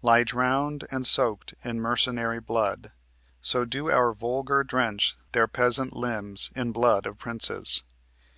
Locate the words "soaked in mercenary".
1.06-2.40